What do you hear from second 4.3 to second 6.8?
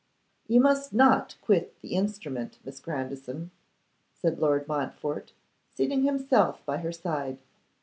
Lord Montfort, seating himself by